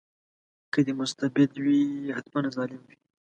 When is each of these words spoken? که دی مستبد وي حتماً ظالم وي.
که 0.73 0.79
دی 0.85 0.93
مستبد 1.01 1.51
وي 1.63 1.79
حتماً 2.15 2.41
ظالم 2.55 2.81
وي. 2.87 2.95